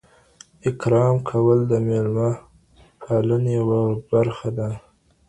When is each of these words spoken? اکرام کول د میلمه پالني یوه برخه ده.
اکرام 0.67 1.15
کول 1.29 1.59
د 1.71 1.73
میلمه 1.87 2.29
پالني 3.01 3.51
یوه 3.59 3.81
برخه 4.11 4.49
ده. 4.57 4.69